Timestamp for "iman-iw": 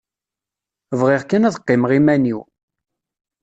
1.99-2.39